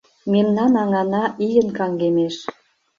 Мемнан 0.31 0.73
аҥана 0.83 1.23
ийын 1.45 1.69
каҥгемеш. 1.77 2.35